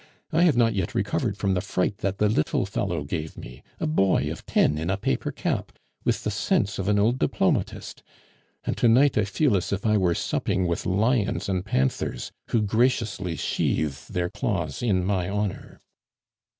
[0.31, 3.85] "I have not yet recovered from the fright that the little fellow gave me, a
[3.85, 8.01] boy of ten, in a paper cap, with the sense of an old diplomatist.
[8.65, 12.63] And to night I feel as if I were supping with lions and panthers, who
[12.63, 15.79] graciously sheathe their claws in my honor."